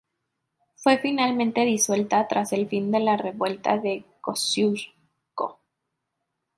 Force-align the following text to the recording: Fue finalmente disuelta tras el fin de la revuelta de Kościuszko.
Fue 0.77 0.97
finalmente 0.97 1.61
disuelta 1.63 2.27
tras 2.27 2.53
el 2.53 2.67
fin 2.67 2.89
de 2.89 3.01
la 3.01 3.17
revuelta 3.17 3.77
de 3.77 4.03
Kościuszko. 4.19 5.61